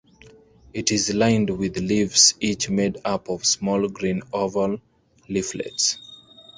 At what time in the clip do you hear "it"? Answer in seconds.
0.73-0.91